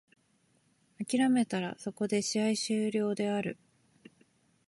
[0.99, 3.59] 諦めたらそこで試合終了である。